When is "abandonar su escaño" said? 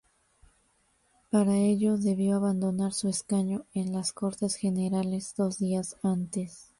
2.35-3.67